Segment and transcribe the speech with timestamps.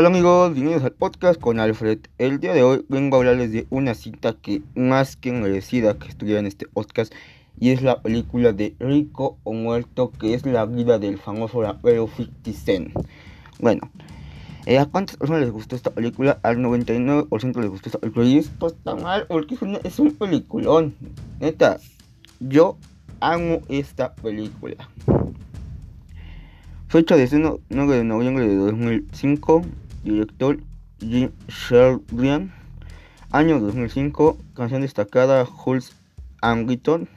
[0.00, 1.98] Hola amigos, bienvenidos al podcast con Alfred.
[2.16, 6.08] El día de hoy vengo a hablarles de una cita que más que merecida que
[6.08, 7.12] estuviera en este podcast
[7.58, 12.08] y es la película de Rico o Muerto que es la vida del famoso rapero
[12.16, 12.94] 50 Cent.
[13.58, 13.90] Bueno,
[14.64, 16.40] eh, ¿a cuántas personas les gustó esta película?
[16.42, 20.94] Al 99% les gustó esta película y esto está mal porque es un, peliculón.
[21.40, 21.78] Neta,
[22.38, 22.78] yo
[23.20, 24.76] amo esta película.
[26.88, 29.62] Fecha de estreno 9 de noviembre de 2005.
[30.02, 30.58] Director
[31.00, 32.52] Jim Sherrian.
[33.30, 34.38] Año 2005.
[34.54, 35.92] Canción destacada Hulse
[36.40, 37.08] Angleton.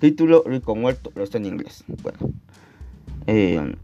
[0.00, 1.84] Título Rico Muerto, pero está en inglés.
[2.02, 2.18] Bueno.
[3.26, 3.74] Eh,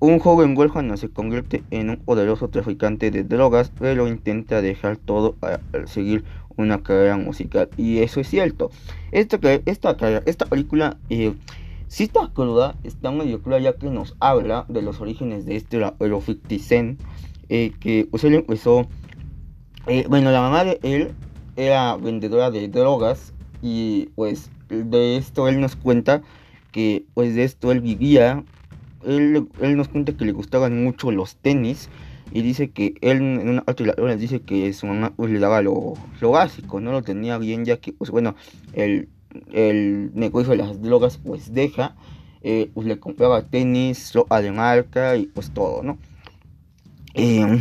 [0.00, 5.32] un joven huérfano se convierte en un poderoso traficante de drogas, pero intenta dejar todo
[5.32, 6.24] para seguir
[6.56, 7.70] una carrera musical.
[7.76, 8.70] Y eso es cierto.
[9.12, 9.96] Esta, esta,
[10.26, 11.34] esta película eh,
[12.02, 17.04] está cruda, está cruda ya que nos habla de los orígenes de este 50
[17.48, 18.88] eh, que él empezó,
[19.86, 21.12] eh, bueno, la mamá de él
[21.54, 23.32] era vendedora de drogas
[23.62, 26.22] y pues de esto él nos cuenta
[26.72, 28.42] que pues de esto él vivía,
[29.06, 31.88] él, él nos cuenta que le gustaban mucho los tenis
[32.32, 35.94] y dice que él en una la dice que su mamá pues, le daba lo,
[36.20, 38.34] lo básico, no lo tenía bien ya que pues bueno,
[38.72, 39.08] el
[39.52, 41.96] el negocio de las drogas pues deja,
[42.42, 45.98] eh, pues le compraba tenis, ropa de marca y pues todo, ¿no?
[47.14, 47.60] Em,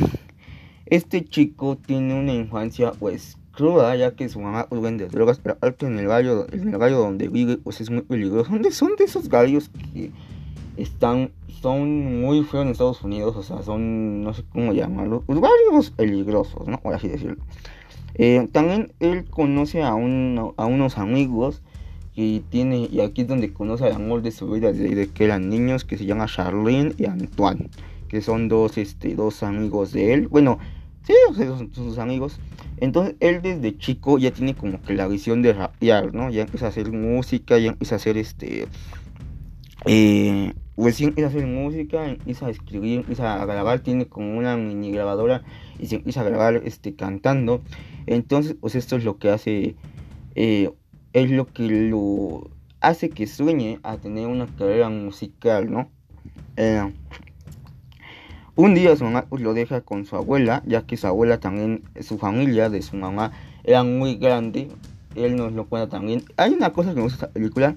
[0.86, 5.58] este chico tiene una infancia pues cruda ya que su mamá pues, vende drogas, pero
[5.62, 8.50] alto en el gallo, en el gallo donde vive pues es muy peligroso.
[8.50, 10.12] Son de, son de esos gallos que
[10.76, 15.40] están, son muy feos en Estados Unidos, o sea, son, no sé cómo llamarlos, los
[15.40, 16.80] gallos peligrosos, ¿no?
[16.80, 17.44] Por así decirlo.
[18.16, 21.62] Eh, también él conoce a, unos amigos
[22.16, 25.50] y tiene y aquí es donde conoce el amor de su vida desde que eran
[25.50, 27.70] niños que se llama Charlene y Antoine
[28.08, 30.28] que son dos este dos amigos de él.
[30.28, 30.60] Bueno
[31.04, 32.40] sí son, sus amigos.
[32.78, 36.68] Entonces él desde chico ya tiene como que la visión de rapear no ya empieza
[36.68, 38.68] a hacer música ya empieza a hacer este
[39.86, 40.54] eh,
[40.96, 44.92] sí empieza a hacer música empieza a escribir empieza a grabar tiene como una mini
[44.92, 45.44] grabadora
[45.80, 47.62] y se empieza a grabar este cantando
[48.06, 49.76] entonces, pues esto es lo que hace,
[50.36, 50.72] eh,
[51.14, 52.50] es lo que lo
[52.82, 55.90] hace que sueñe a tener una carrera musical, ¿no?
[56.58, 56.92] Eh,
[58.56, 61.84] un día su mamá pues, lo deja con su abuela, ya que su abuela también,
[62.02, 63.32] su familia de su mamá
[63.64, 64.68] era muy grande.
[65.16, 66.24] Él nos lo cuenta también.
[66.38, 67.76] Hay una cosa que me gusta de esta película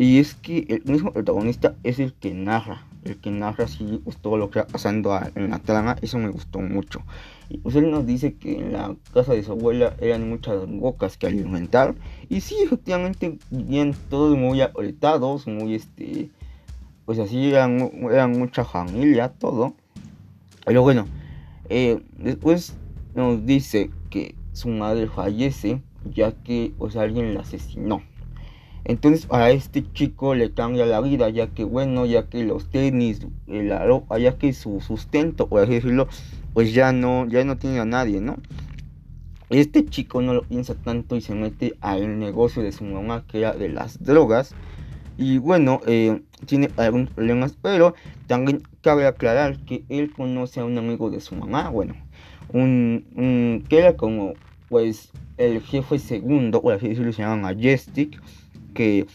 [0.00, 4.16] y es que el mismo protagonista es el que narra, el que narra así pues,
[4.16, 7.02] todo lo que está pasando en la trama, eso me gustó mucho.
[7.50, 11.18] Y pues él nos dice que en la casa de su abuela eran muchas bocas
[11.18, 11.94] que alimentar.
[12.30, 16.30] Y sí, efectivamente vivían todos muy apretados, muy este,
[17.04, 19.74] pues así eran, eran mucha familia, todo.
[20.64, 21.08] Pero bueno,
[21.68, 22.72] eh, después
[23.14, 28.00] nos dice que su madre fallece ya que pues alguien la asesinó.
[28.84, 33.26] Entonces a este chico le cambia la vida, ya que bueno, ya que los tenis,
[33.46, 36.08] la ropa, ya que su sustento, por así decirlo,
[36.54, 38.36] pues ya no, ya no tiene a nadie, ¿no?
[39.50, 43.38] Este chico no lo piensa tanto y se mete al negocio de su mamá, que
[43.38, 44.54] era de las drogas.
[45.18, 47.94] Y bueno, eh, tiene algunos problemas, pero
[48.26, 51.94] también cabe aclarar que él conoce a un amigo de su mamá, bueno,
[52.52, 54.34] un, un que era como,
[54.68, 58.20] pues, el jefe segundo, por así decirlo, se llama Majestic
[58.72, 59.06] que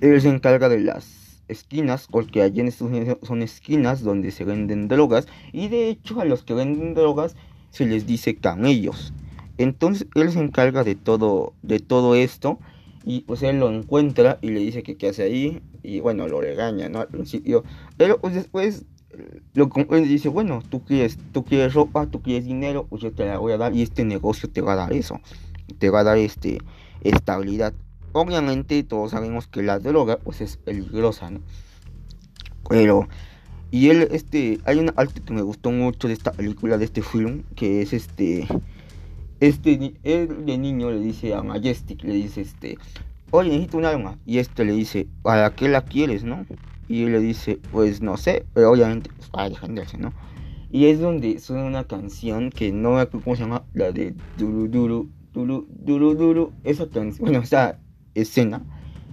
[0.00, 4.44] él se encarga de las esquinas, porque allí en Estados Unidos son esquinas donde se
[4.44, 7.36] venden drogas, y de hecho a los que venden drogas
[7.70, 9.12] se les dice camellos.
[9.58, 12.58] Entonces él se encarga de todo, de todo esto,
[13.04, 16.40] y pues él lo encuentra y le dice que qué hace ahí, y bueno, lo
[16.40, 17.00] regaña, ¿no?
[17.00, 17.62] Al principio,
[17.96, 18.84] pero pues después
[19.54, 23.24] lo y dice, bueno, tú quieres, tú quieres ropa, tú quieres dinero, pues yo te
[23.24, 25.20] la voy a dar, y este negocio te va a dar eso,
[25.78, 26.58] te va a dar este
[27.02, 27.72] estabilidad.
[28.16, 31.40] Obviamente todos sabemos que la droga pues es peligrosa, ¿no?
[32.66, 33.08] Pero
[33.70, 37.02] y él este hay una parte que me gustó mucho de esta película de este
[37.02, 38.48] film que es este
[39.40, 42.78] este él de niño le dice a Majestic le dice este
[43.32, 46.46] oye necesito un arma y este le dice para qué la quieres no
[46.88, 50.14] y él le dice pues no sé pero obviamente pues, para defenderse no
[50.70, 54.14] y es donde suena una canción que no me acuerdo cómo se llama la de
[54.38, 57.78] duru duru duru duru duru esa canción bueno o sea
[58.20, 58.62] escena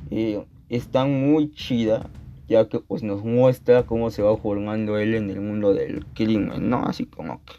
[0.09, 2.09] eh, está muy chida
[2.47, 6.69] ya que pues nos muestra cómo se va formando él en el mundo del crimen,
[6.69, 6.83] ¿no?
[6.85, 7.53] Así como que...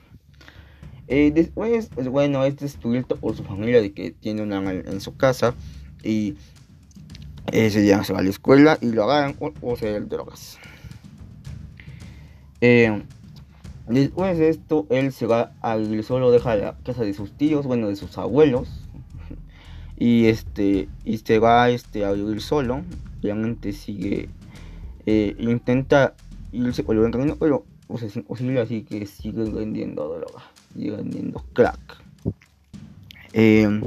[1.06, 4.85] Eh, después, pues bueno, este es descubierto por su familia de que tiene un ángel
[4.87, 5.55] en su casa
[6.02, 6.35] y
[7.52, 10.58] ese día se va a la escuela y lo agarran por poseer drogas.
[12.61, 13.02] Eh,
[13.87, 17.67] Después de esto, él se va a vivir solo, deja la casa de sus tíos,
[17.67, 18.84] bueno, de sus abuelos.
[19.96, 22.82] Y este, y se va este, a vivir solo.
[23.20, 24.29] Obviamente sigue,
[25.06, 26.14] eh, intenta
[26.52, 28.08] irse por el camino, pero o sea,
[28.62, 30.44] así que sigue vendiendo droga,
[30.75, 32.02] sigue vendiendo crack.
[33.32, 33.81] Eh,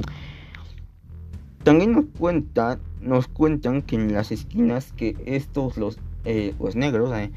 [1.64, 7.30] también nos cuentan, nos cuentan que en las esquinas que estos los eh, negros eh,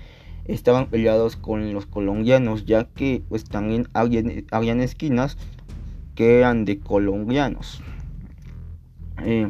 [0.45, 5.37] estaban peleados con los colombianos, ya que pues también habían, esquinas
[6.15, 7.81] que eran de colombianos.
[9.23, 9.49] Eh,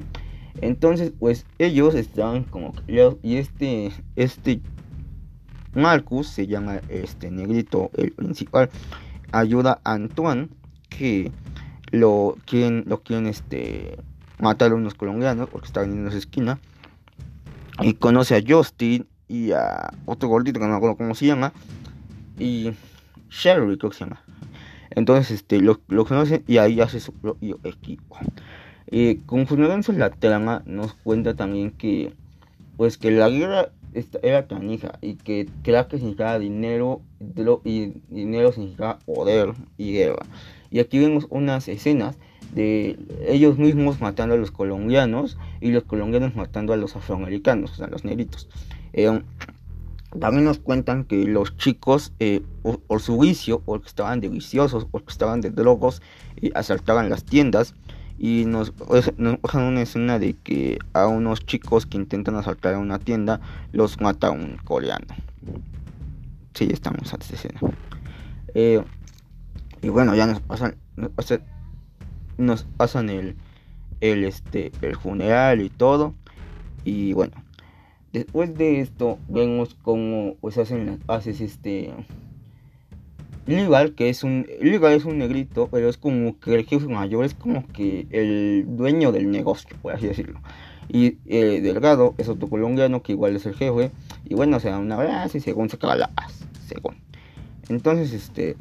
[0.59, 4.62] entonces, pues ellos estaban como y este este
[5.73, 8.69] Marcus se llama este negrito el principal
[9.31, 10.50] ayuda a Antoine
[10.89, 11.31] que
[11.91, 13.97] lo quieren lo quieren este
[14.39, 16.59] matar a unos colombianos porque estaban en esa esquina
[17.81, 21.53] y conoce a Justin y a otro gordito que no me acuerdo cómo se llama
[22.38, 22.71] y
[23.29, 24.21] Sherry creo que se llama.
[24.89, 28.17] Entonces este lo, lo conocen y ahí hace su propio equipo
[28.91, 32.13] eh, conforme avanza la trama nos cuenta también que
[32.77, 33.69] pues que la guerra
[34.21, 37.01] era canija y que crack significaba dinero
[37.65, 40.25] y dinero significaba poder y guerra
[40.71, 42.17] y aquí vemos unas escenas
[42.53, 42.97] de
[43.27, 47.88] ellos mismos matando a los colombianos y los colombianos matando a los afroamericanos, o sea,
[47.88, 48.49] los negritos.
[48.93, 49.21] Eh,
[50.19, 55.11] también nos cuentan que los chicos, eh, por, su vicio, porque estaban de viciosos, porque
[55.11, 56.01] estaban de drogos,
[56.41, 57.75] eh, asaltaban las tiendas.
[58.23, 63.00] Y nos, dejan una escena de que a unos chicos que intentan asaltar a una
[63.00, 63.41] tienda
[63.71, 65.07] los mata un coreano.
[66.53, 67.59] Sí, estamos a esa escena.
[69.81, 71.41] y bueno, ya nos pasan, nos pasan
[72.38, 73.35] nos pasan el,
[74.01, 76.13] el, este, el funeral y todo.
[76.83, 77.33] Y bueno,
[78.13, 81.91] después de esto vemos cómo pues hacen las este
[83.45, 87.25] Legal, que es un Legal es un negrito, pero es como que el jefe mayor
[87.25, 90.39] es como que el dueño del negocio, por así decirlo.
[90.89, 93.91] Y eh, Delgado es otro colombiano que igual es el jefe.
[94.25, 96.45] Y bueno, se da una vez y según se acaba la paz.
[96.67, 96.97] Según.
[97.69, 98.57] Entonces, este.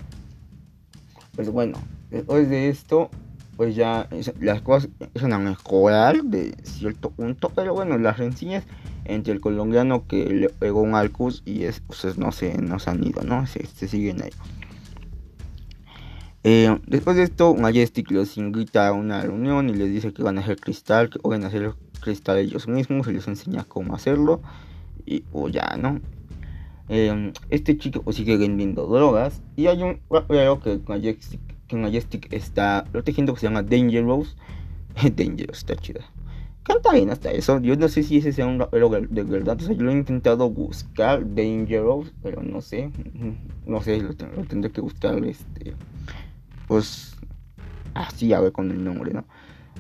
[1.34, 1.78] Pues bueno,
[2.10, 3.10] después de esto,
[3.56, 4.08] pues ya
[4.40, 8.64] las cosas empiezan a mejorar de cierto punto, pero bueno, las rencillas
[9.04, 12.90] entre el colombiano que le pegó un Alcus y es, pues no se, no se
[12.90, 13.46] han ido, ¿no?
[13.46, 14.30] Se, siguen ahí.
[16.42, 20.38] Eh, después de esto, Majestic los invita a una reunión y les dice que van
[20.38, 24.40] a hacer cristal, que a hacer cristal ellos mismos y les enseña cómo hacerlo.
[25.06, 26.00] Y o ya, ¿no?
[26.88, 31.40] Eh, este chico pues, sigue vendiendo drogas y hay un rapero que Majestic
[31.70, 34.37] que Majestic está protegiendo que se llama Dangerous.
[35.16, 36.00] Dangerous, está chida.
[36.64, 37.60] Canta bien hasta eso.
[37.60, 39.56] Yo no sé si ese sea un rapero de verdad.
[39.60, 42.90] O sea, yo lo he intentado buscar Dangerous, pero no sé.
[43.66, 45.25] No sé, lo, tendré que buscar.
[45.25, 45.75] Este,
[46.70, 47.17] pues
[47.94, 49.25] así a con el nombre, ¿no?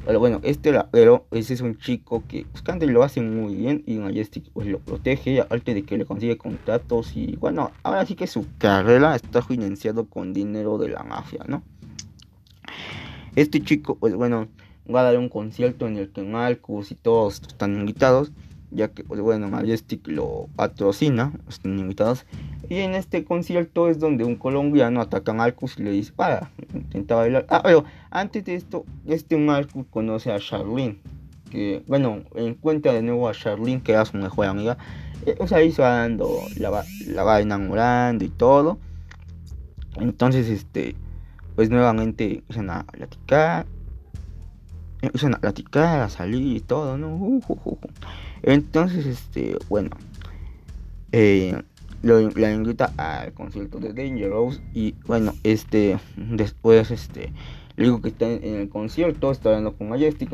[0.04, 3.98] Pero bueno, este rapero, ese es un chico que pues, lo hace muy bien y
[3.98, 8.26] Majestic pues lo protege, aparte de que le consigue contratos y bueno, ahora sí que
[8.26, 11.62] su carrera está financiado con dinero de la mafia, ¿no?
[13.36, 14.48] Este chico, pues bueno,
[14.92, 18.32] va a dar un concierto en el que Marcus y todos están invitados,
[18.70, 22.26] ya que, pues bueno, Majestic lo patrocina, están invitados.
[22.68, 27.16] Y en este concierto es donde un colombiano ataca a Marcus y le dispara, intenta
[27.16, 27.46] bailar.
[27.48, 30.98] Ah, pero antes de esto, este Marcus conoce a Charlene,
[31.50, 34.78] que, bueno, encuentra de nuevo a Charlene, que era su mejor amiga.
[35.26, 38.78] Eh, o sea, ahí se va dando, la la va enamorando y todo.
[39.96, 40.94] Entonces, este
[41.60, 43.66] pues nuevamente empiezan a platicar,
[45.02, 47.40] empiezan a platicar, a salir y todo, ¿no?
[48.42, 49.90] Entonces, este, bueno,
[51.12, 51.62] eh,
[52.02, 57.32] la invita al concierto de Dangerous y bueno, este, después, este,
[57.76, 60.30] le digo que está en, el concierto, está hablando con Majestic,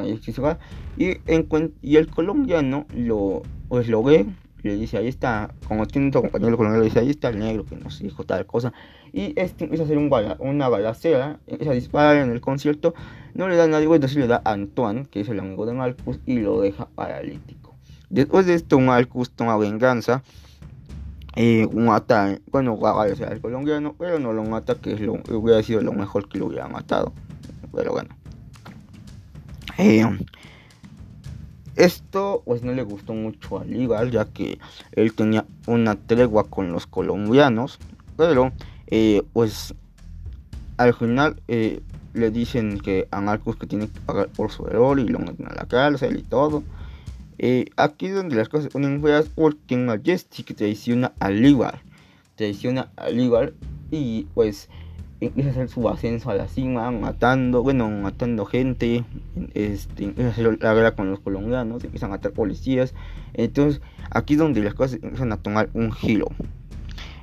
[0.96, 4.26] y, el colombiano lo, pues lo ve
[4.66, 7.64] le dice, ahí está, como tiene otro compañero colombiano, le dice, ahí está el negro
[7.64, 8.72] que nos dijo tal cosa.
[9.12, 10.10] Y este empieza a hacer un
[10.40, 12.94] una balacera, empieza a disparar en el concierto,
[13.34, 15.72] no le da a nadie, entonces le da a Antoine, que es el amigo de
[15.75, 17.75] Marcus, y lo deja paralítico.
[18.10, 20.22] Después de esto, Marcus toma venganza,
[21.34, 25.62] eh, mata, bueno, va a al colombiano, pero no lo mata, que es lo, hubiera
[25.62, 27.12] sido lo mejor que lo hubiera matado.
[27.72, 28.16] Pero bueno.
[29.78, 30.04] Eh,
[31.76, 34.58] esto pues no le gustó mucho a Aníbal ya que
[34.92, 37.78] él tenía una tregua con los colombianos,
[38.16, 38.52] pero
[38.86, 39.75] eh, pues
[40.78, 41.82] al final eh,
[42.14, 45.48] le dicen que a Marcos que tiene que pagar por su error y lo meten
[45.48, 46.62] a la cárcel y todo.
[47.38, 51.81] Eh, aquí es donde las cosas se ponen feas porque Majestic traiciona a Aníbal.
[52.35, 53.55] Traiciona a Aníbal
[53.90, 54.69] y pues
[55.21, 59.05] empieza a hacer su ascenso a la cima, matando, bueno, matando gente,
[59.55, 62.95] este, empieza a hacer la guerra con los colombianos, empiezan a matar policías,
[63.33, 66.26] entonces aquí es donde las cosas empiezan a tomar un giro.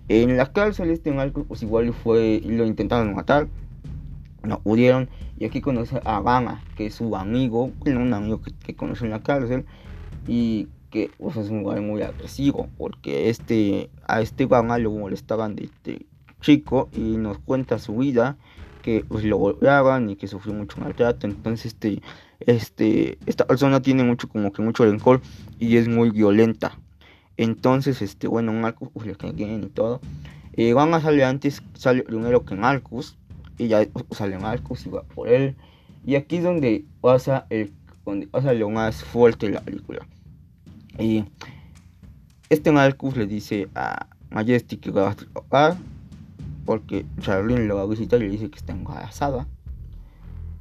[0.09, 3.47] En la cárcel este Marcos pues igual fue, lo intentaron matar,
[4.43, 9.05] no pudieron, y aquí conoce a Gama, que es su amigo, un amigo que, conoce
[9.05, 9.65] en la cárcel,
[10.27, 15.55] y que pues, es un lugar muy agresivo, porque este, a este Gama lo molestaban
[15.55, 16.05] de, este
[16.39, 18.37] chico y nos cuenta su vida
[18.83, 21.25] que pues, lo golpeaban y que sufrió mucho maltrato.
[21.25, 22.01] Entonces este
[22.41, 25.21] este esta persona tiene mucho como que mucho rencor
[25.57, 26.77] y es muy violenta.
[27.37, 29.99] Entonces este bueno Marcus pues, le y todo.
[30.55, 33.17] Eh, van a salir antes sale primero que Marcus
[33.57, 35.55] y ya pues, sale Marcus y va por él.
[36.05, 37.71] Y aquí es donde pasa el
[38.05, 40.05] donde pasa lo más fuerte de la película
[40.99, 41.25] y
[42.49, 45.77] este Marcus le dice a Majestic que va a tocar
[46.65, 49.47] porque Charlene lo va a visitar y le dice que está embarazada.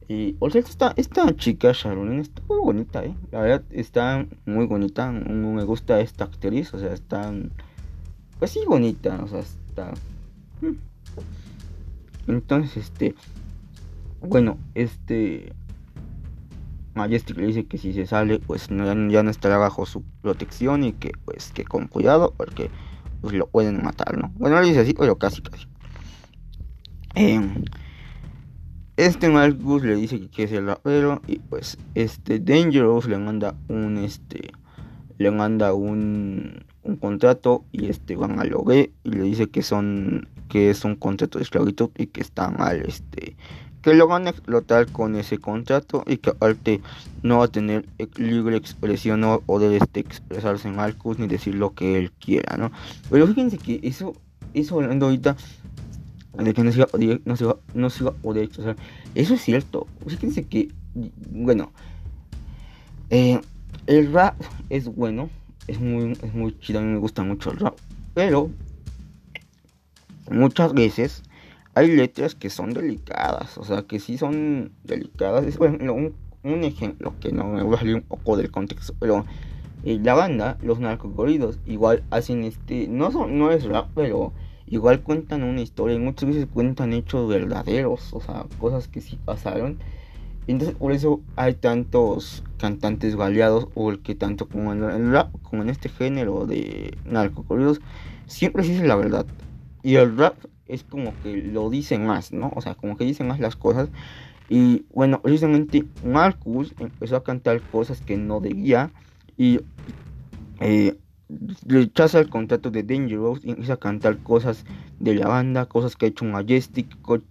[0.08, 3.14] Y, o sea, esta, esta chica, Charlene, está muy bonita, ¿eh?
[3.30, 5.10] La verdad, está muy bonita.
[5.10, 7.32] Me gusta esta actriz, o sea, está.
[8.38, 9.92] Pues sí, bonita, o sea, está.
[10.60, 10.76] Hmm.
[12.26, 13.14] Entonces, este.
[14.20, 15.54] Bueno, este.
[16.94, 20.92] Majestic le dice que si se sale, pues ya no estará bajo su protección y
[20.92, 22.70] que, pues, que con cuidado, porque
[23.20, 24.32] pues lo pueden matar, ¿no?
[24.34, 25.66] Bueno, le dice así, pero casi, casi.
[27.14, 27.64] Em,
[28.96, 33.98] este Marcus le dice que es el rapero y pues este Dangerous le manda un
[33.98, 34.50] este
[35.18, 40.28] le manda un, un contrato y este van a lo y le dice que son
[40.48, 43.36] que es un contrato de esclavitud y que está mal este
[43.82, 46.80] que lo van a explotar con ese contrato y que aparte
[47.22, 47.84] no va a tener
[48.16, 52.70] libre expresión o poder este, expresarse en Marcus ni decir lo que él quiera, ¿no?
[53.10, 54.14] Pero fíjense que eso,
[54.54, 55.36] eso hablando ahorita
[56.38, 58.76] de que no se iba, no se no se iba a poder sea,
[59.14, 59.86] eso es cierto.
[60.06, 60.68] Fíjense que,
[61.30, 61.72] bueno,
[63.10, 63.40] eh,
[63.86, 65.28] el rap es bueno,
[65.66, 67.76] es muy, es muy chido, a mí me gusta mucho el rap,
[68.14, 68.48] pero
[70.30, 71.22] muchas veces
[71.74, 75.46] hay letras que son delicadas, o sea, que sí son delicadas.
[75.46, 78.94] Es bueno, un, un ejemplo que no me voy a salir un poco del contexto,
[78.98, 79.24] pero
[79.84, 84.32] eh, la banda, los narcocorridos, igual hacen este, no son, no es rap, pero
[84.66, 89.18] igual cuentan una historia y muchas veces cuentan hechos verdaderos, o sea, cosas que sí
[89.24, 89.78] pasaron.
[90.46, 95.32] Entonces por eso hay tantos cantantes baleados o el que tanto como en el rap,
[95.42, 97.80] como en este género de narcocorridos,
[98.26, 99.26] siempre se dice la verdad.
[99.82, 100.36] Y el rap
[100.66, 102.52] es como que lo dicen más, ¿no?
[102.54, 103.88] O sea, como que dicen más las cosas.
[104.48, 108.90] Y bueno, precisamente Marcus empezó a cantar cosas que no debía.
[109.36, 109.60] Y
[110.60, 110.96] eh,
[111.66, 114.64] rechaza el contrato de Dangerous y empieza a cantar cosas
[115.00, 116.86] de la banda, cosas que ha hecho Majestic,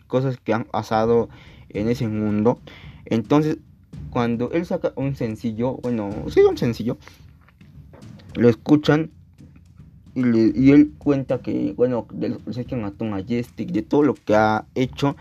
[0.07, 1.29] cosas que han pasado
[1.69, 2.59] en ese mundo.
[3.05, 3.57] Entonces,
[4.09, 6.97] cuando él saca un sencillo, bueno, sí, un sencillo,
[8.35, 9.11] lo escuchan
[10.13, 14.35] y, él cuenta que, bueno, de los procesos que mató Majestic, de todo lo que
[14.35, 15.15] ha hecho.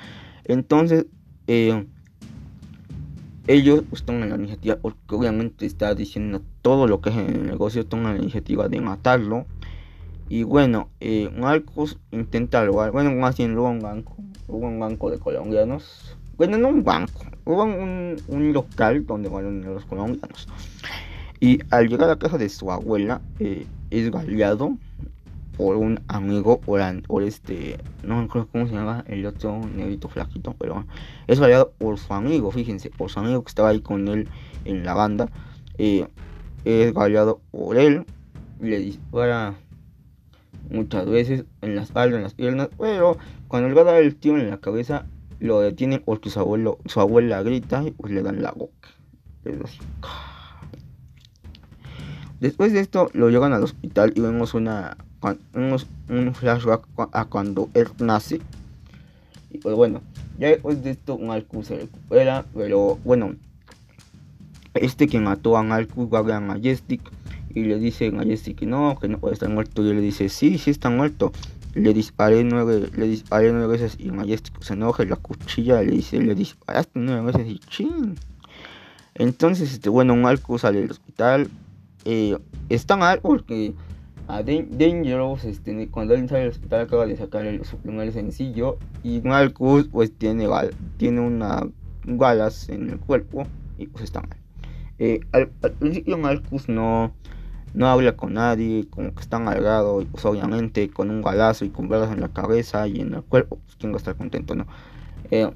[0.45, 1.07] Entonces,
[1.47, 1.87] eh,
[3.47, 7.87] ellos toman la iniciativa, porque obviamente está diciendo todo lo que es en el negocio,
[7.87, 9.47] toman la iniciativa de matarlo.
[10.29, 14.17] Y bueno, eh, Marcos intenta robar, bueno, más bien roba un banco,
[14.47, 16.17] hubo un banco de colombianos.
[16.37, 20.49] Bueno, no un banco, hubo un, un local donde van los colombianos.
[21.41, 24.77] Y al llegar a la casa de su abuela, eh, es galeado
[25.57, 26.81] por un amigo, por,
[27.23, 30.87] este, no me acuerdo cómo se llama, el otro negrito flaquito, pero
[31.27, 34.29] es variado por su amigo, fíjense, por su amigo que estaba ahí con él
[34.65, 35.29] en la banda,
[35.77, 36.09] eh,
[36.65, 38.07] es variado por él,
[38.59, 39.55] le dispara
[40.71, 43.19] muchas veces en la espalda, en las piernas, pero
[43.49, 45.07] cuando le va a dar el tío en la cabeza,
[45.41, 48.89] lo detiene porque su abuelo, su abuela grita y pues le dan la boca.
[52.41, 54.97] Después de esto lo llevan al hospital y vemos una
[55.55, 58.41] un, flashback a cuando él nace.
[59.51, 60.01] Y pues bueno,
[60.39, 63.35] ya después de esto Malkus se recupera, pero bueno,
[64.75, 67.03] este que mató a Malkus va a Majestic
[67.55, 69.85] y le dice a Majestic que no, que no puede estar muerto.
[69.85, 71.33] Y él le dice, sí, sí está muerto.
[71.75, 76.19] Le disparé nueve, le disparé nueve veces y Majestic se enoja la cuchilla le dice,
[76.19, 78.17] le disparaste nueve veces y chin.
[79.15, 81.49] Entonces, este, bueno, Malkus sale del hospital.
[82.05, 82.39] Eh,
[82.69, 83.75] está mal porque
[84.29, 88.79] a Dangerous, este, cuando él sale del hospital acaba de sacar el, su primer sencillo
[89.03, 90.49] y Marcus pues tiene,
[90.99, 91.67] tiene una
[92.05, 93.45] balas en el cuerpo
[93.77, 94.37] y pues está mal.
[94.99, 97.13] Eh, al, principio Marcus no,
[97.75, 101.89] no habla con nadie, como que está amargado, pues obviamente con un galazo y con
[101.89, 104.67] balas en la cabeza y en el cuerpo, pues quién va a estar contento, ¿no?
[105.31, 105.51] Eh,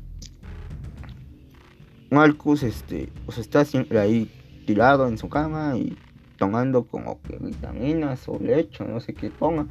[2.10, 4.30] Marcus, este, pues está siempre ahí
[4.66, 5.96] tirado en su cama y
[6.36, 9.66] tomando como que vitaminas o leche, no sé qué ponga.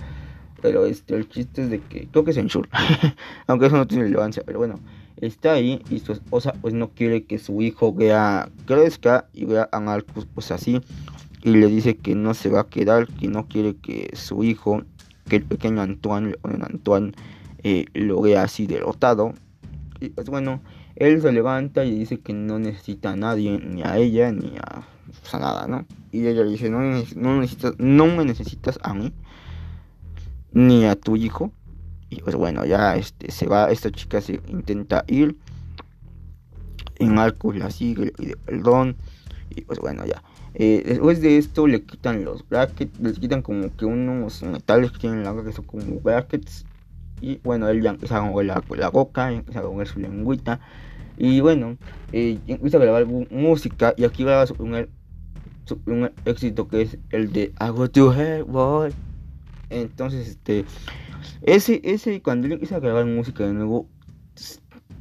[0.62, 2.38] Pero este, el chiste es de que creo que es
[3.48, 4.80] aunque eso no tiene relevancia, pero bueno,
[5.18, 9.68] está ahí y su esposa pues no quiere que su hijo vea, crezca y vea
[9.72, 10.82] a Marcus pues así
[11.44, 14.84] y le dice que no se va a quedar, que no quiere que su hijo,
[15.28, 17.12] que el pequeño Antoine, Antoine
[17.64, 19.34] eh, lo vea así derrotado.
[20.00, 20.62] Y pues bueno,
[20.96, 24.88] él se levanta y dice que no necesita a nadie, ni a ella, ni a,
[25.34, 25.86] nada, ¿no?
[26.12, 29.14] Y ella dice, no, no, necesitas, no me necesitas a mí,
[30.52, 31.52] ni a tu hijo.
[32.10, 35.38] Y pues bueno, ya este, se va, esta chica se intenta ir.
[36.98, 38.96] En Marcos la sigue y de perdón.
[39.50, 40.22] Y pues bueno, ya.
[40.54, 45.00] Eh, después de esto le quitan los brackets, les quitan como que unos metales que
[45.00, 46.66] tienen la boca que son como brackets.
[47.22, 50.60] Y bueno, él ya empieza a mover la, la boca, empieza a mover su lengüita.
[51.24, 51.78] Y bueno,
[52.12, 54.90] eh, empieza a grabar música y aquí graba un,
[55.86, 58.92] un éxito que es el de I go to hell, boy.
[59.70, 60.66] Entonces, este,
[61.44, 63.88] ese, ese, cuando él empieza a grabar música de nuevo,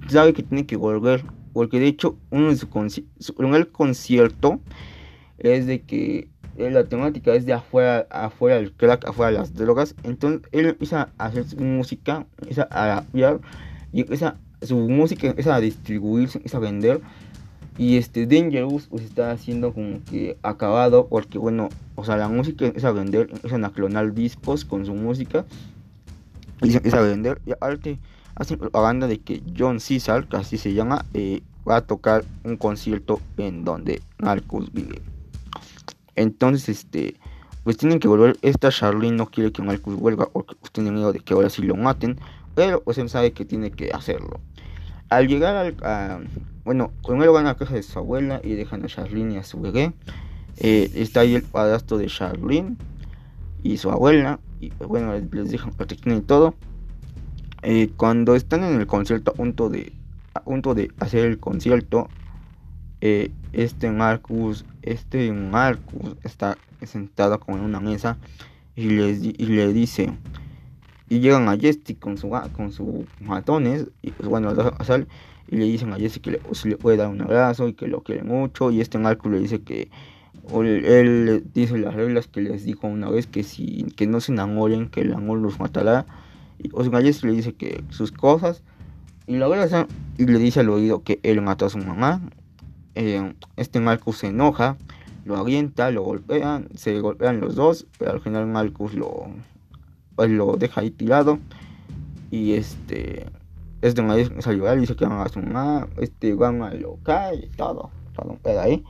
[0.07, 1.25] sabe que tiene que volver,
[1.55, 2.69] porque de hecho, uno de su,
[3.41, 4.61] en el concierto,
[5.39, 9.55] es de que eh, la temática es de afuera, afuera del crack, afuera de las
[9.55, 9.97] drogas.
[10.05, 13.41] Entonces él empieza a hacer su música, empieza a rapear
[13.93, 17.01] y empieza su música empieza a distribuirse, empieza a vender.
[17.79, 22.67] Y este Dangerous pues está haciendo como que acabado porque bueno, o sea, la música
[22.67, 25.47] empieza a vender, empiezan a clonar discos con su música
[26.61, 27.41] y empieza a vender.
[27.47, 27.99] Y aparte
[28.35, 32.57] hacen propaganda de que John Cesar, que así se llama, eh, va a tocar un
[32.57, 35.01] concierto en donde Marcus vive.
[36.15, 37.17] Entonces, este,
[37.65, 38.37] pues tienen que volver.
[38.43, 41.63] Esta Charlene no quiere que Marcus vuelva porque pues, tiene miedo de que ahora sí
[41.63, 42.19] lo maten.
[42.55, 44.41] Pero pues él sabe que tiene que hacerlo.
[45.13, 46.29] Al llegar al.
[46.65, 49.45] bueno, con él van a casa de su abuela y dejan a Charlene y a
[49.45, 49.93] su bebé.
[50.57, 52.77] Eh, está ahí el padrastro de Charlene
[53.63, 54.41] y su abuela.
[54.59, 56.55] Y bueno, les dejan protección y todo.
[57.63, 59.93] Eh, cuando están en el concierto a punto de,
[60.33, 62.09] a punto de hacer el concierto,
[63.03, 68.17] eh, este Marcus, este Marcus está sentado con una mesa
[68.77, 70.13] y, y le dice,
[71.13, 74.55] y llegan a Jesse con su con sus matones y pues bueno
[75.47, 77.87] y le dicen a Jesse que le, pues, le, puede dar un abrazo y que
[77.87, 79.91] lo quiere mucho y este Marcus le dice que
[80.55, 84.89] él, dice las reglas que les dijo una vez que si que no se enamoren
[84.89, 86.07] que el amor los matará
[86.59, 88.63] y a Jesse le dice que sus cosas
[89.27, 92.23] y la verdad y le dice al oído que él mató a su mamá
[92.95, 94.79] eh, este Marcus se enoja,
[95.27, 99.31] lo avienta, lo golpean, se golpean los dos, pero al final Marcus lo,
[100.17, 101.39] lo deja ahí tirado.
[102.31, 103.27] Y este,
[103.83, 104.03] este
[104.41, 108.59] salió a dice que van a sumar, este van a local y todo, todo un
[108.59, 108.85] ahí.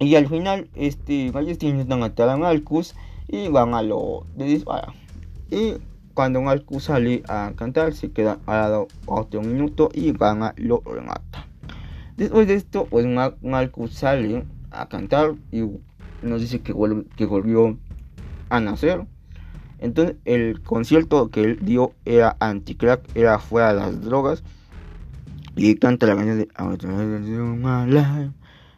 [0.00, 2.94] Y al final, este, ellos intentan matar a Marcus
[3.26, 4.92] y van a lo de dispara.
[5.50, 5.74] Y
[6.14, 11.46] cuando Marcus sale a cantar, se queda parado otro minuto y van a lo remata.
[12.16, 13.06] Después de esto, pues
[13.40, 15.62] Marcus sale a cantar y
[16.22, 16.74] nos dice que,
[17.16, 17.78] que volvió
[18.50, 19.06] a nacer.
[19.78, 24.42] Entonces el concierto que él dio era anti-crack, era fuera de las drogas.
[25.56, 26.48] Y canta la canción de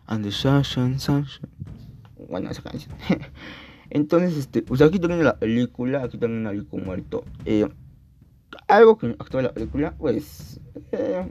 [0.06, 1.48] and the sunshine, sunshine.
[2.28, 2.94] Bueno, esa canción.
[3.90, 7.24] Entonces, este, pues aquí también la película, aquí hay como muerto.
[7.44, 7.68] Eh,
[8.68, 10.60] algo que actúa la película, pues
[10.92, 11.26] eh,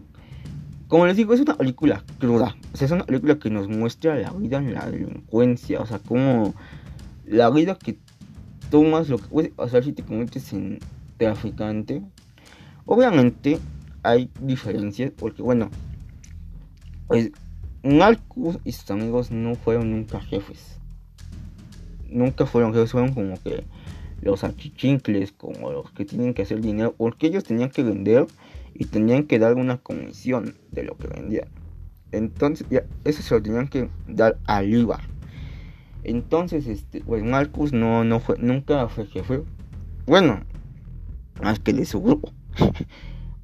[0.88, 2.55] como les digo, es una película cruda.
[2.73, 5.79] O sea, es una película que nos muestra la vida en la delincuencia.
[5.82, 6.55] O sea, como
[7.25, 7.99] la vida que
[8.69, 10.79] tomas, lo que puede pasar si te conviertes en
[11.17, 12.01] traficante.
[12.86, 13.60] Obviamente
[14.03, 15.69] hay diferencias porque, bueno,
[17.08, 17.32] pues
[17.84, 20.79] Marcus y sus amigos no fueron nunca jefes.
[22.10, 23.63] Nunca fueron jefes, fueron como que
[24.21, 28.27] los achichincles, como los que tienen que hacer dinero, porque ellos tenían que vender
[28.73, 31.47] y tenían que dar una comisión de lo que vendían.
[32.12, 34.99] Entonces, ya, eso se lo tenían que dar al IVA.
[36.04, 39.44] Entonces, este, pues Marcus no, no fue, nunca fue jefe.
[40.06, 40.42] Bueno,
[41.42, 42.32] más que de su grupo.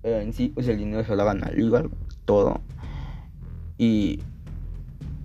[0.02, 1.84] Pero en sí, pues el dinero se lo al IVA,
[2.26, 2.62] todo.
[3.78, 4.20] Y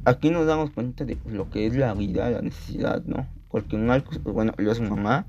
[0.05, 3.27] aquí nos damos cuenta de lo que es la vida, la necesidad, ¿no?
[3.51, 5.27] Porque Marcus, pues bueno, yo su mamá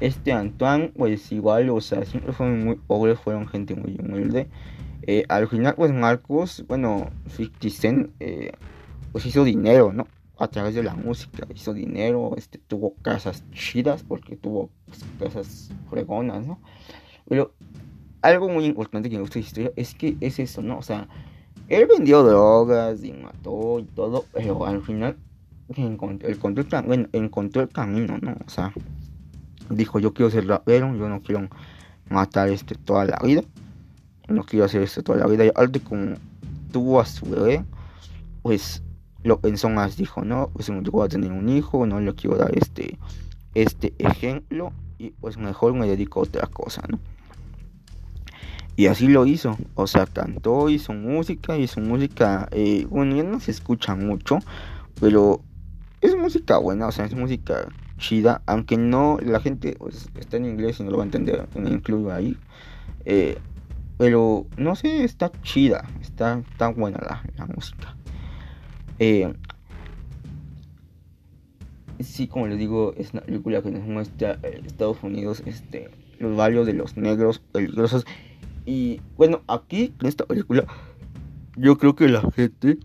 [0.00, 4.48] este Antoine, pues igual, o sea, siempre fueron muy pobres, fueron gente muy humilde.
[5.28, 8.10] al final, pues Marcos, bueno, 50 Cent,
[9.12, 10.06] pues hizo dinero, ¿no?
[10.42, 15.70] A través de la música, hizo dinero, este, tuvo casas chidas, porque tuvo pues, casas
[15.88, 16.60] fregonas, ¿no?
[17.28, 17.54] Pero
[18.22, 20.78] algo muy importante que me gusta de historia es que es eso, ¿no?
[20.78, 21.08] O sea,
[21.68, 25.16] él vendió drogas y mató y todo, pero al final
[25.76, 28.36] encontró, encontró, el, encontró el camino, ¿no?
[28.44, 28.72] O sea,
[29.70, 31.48] dijo, yo quiero ser rapero, yo no quiero
[32.08, 33.42] matar este toda la vida,
[34.28, 35.44] no quiero hacer esto toda la vida.
[35.44, 36.16] Y algo como
[36.72, 37.64] tuvo a su bebé,
[38.42, 38.82] pues
[39.22, 42.56] lo pensó más, dijo, no, pues voy a tener un hijo, no le quiero dar
[42.56, 42.98] este,
[43.54, 46.98] este ejemplo, y pues mejor me dedico a otra cosa, ¿no?
[48.74, 53.38] Y así lo hizo, o sea, cantó, hizo música, hizo música, eh, bueno, ya no
[53.38, 54.38] se escucha mucho,
[54.98, 55.42] pero
[56.00, 60.46] es música buena, o sea, es música chida, aunque no, la gente pues, está en
[60.46, 62.36] inglés y no lo va a entender, me incluyo ahí,
[63.04, 63.38] eh,
[63.98, 67.94] pero no sé, está chida, está, está buena la, música.
[69.04, 69.34] Eh,
[71.98, 76.68] sí, como les digo, es una película que nos muestra Estados Unidos, este, los barrios
[76.68, 78.06] de los negros peligrosos
[78.64, 80.66] y bueno, aquí en esta película,
[81.56, 82.78] yo creo que la gente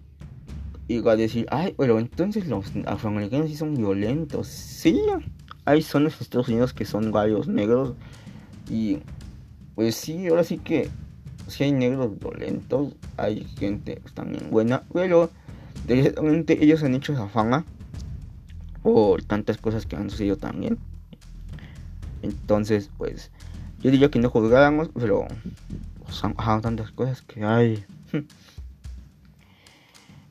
[0.87, 4.47] iba a decir, ay, pero entonces los afroamericanos sí son violentos.
[4.47, 4.99] Sí,
[5.65, 7.93] hay zonas en Estados Unidos que son varios negros.
[8.71, 9.01] Y
[9.75, 10.89] pues sí, ahora sí que
[11.45, 15.29] si hay negros violentos, hay gente pues, también buena, pero
[15.87, 17.65] directamente ellos han hecho esa fama
[18.83, 20.77] por tantas cosas que han sucedido también.
[22.21, 23.31] Entonces, pues
[23.79, 25.27] yo diría que no juzgáramos, pero
[26.09, 27.85] son tantas cosas que hay.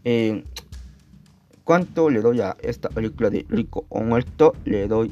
[0.09, 0.45] Eh,
[1.65, 4.55] ¿Cuánto le doy a esta película de Rico o Muerto?
[4.65, 5.11] Le doy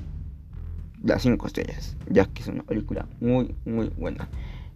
[1.03, 4.29] las 5 estrellas, ya que es una película muy, muy buena.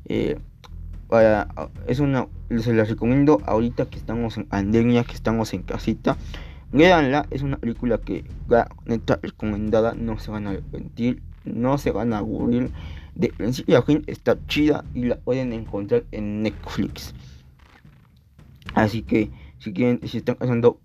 [0.06, 0.40] Eh,
[1.86, 2.26] es una,
[2.58, 6.16] se la recomiendo ahorita que estamos en pandemia, que estamos en casita.
[6.70, 11.92] Véanla, es una película que va neta recomendada, no se van a arrepentir, no se
[11.92, 12.70] van a aburrir
[13.18, 17.14] de principio a fin está chida y la pueden encontrar en Netflix.
[18.74, 20.78] Así que si quieren, si están haciendo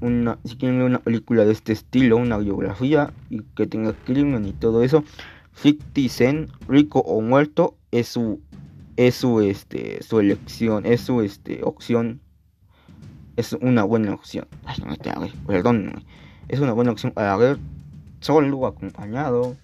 [0.00, 4.46] una, si quieren ver una película de este estilo, una biografía y que tenga crimen
[4.46, 5.04] y todo eso,
[6.08, 8.40] Zen, rico o muerto, es su
[8.96, 12.20] es su este su elección, es su este opción
[13.36, 14.46] es una buena opción.
[14.64, 14.78] Ay.
[16.48, 17.58] Es una buena opción para ver
[18.20, 19.56] solo acompañado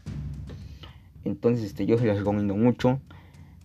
[1.25, 3.01] entonces este, yo se las recomiendo mucho.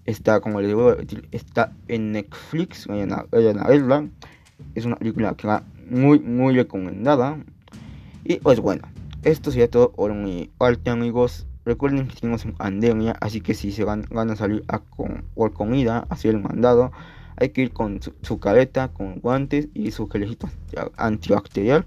[0.06, 0.95] Está, como les digo,
[1.32, 2.88] está en Netflix.
[2.88, 4.08] Vayan a, verla.
[4.75, 7.38] Es una película que va muy, muy recomendada.
[8.23, 8.88] Y pues bueno,
[9.23, 11.45] esto sería todo por mi parte, amigos.
[11.67, 15.51] Recuerden que en pandemia, así que si se van, van a salir a con, por
[15.51, 16.93] comida, hacer el mandado,
[17.36, 20.49] hay que ir con su, careta, con guantes y su gelecito
[20.95, 21.86] antibacterial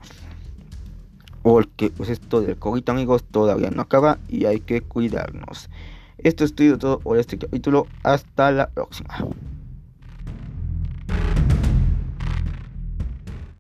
[1.42, 5.70] porque pues esto del COVID amigos todavía no acaba y hay que cuidarnos.
[6.18, 7.86] Esto es todo por este capítulo.
[8.02, 9.16] Hasta la próxima.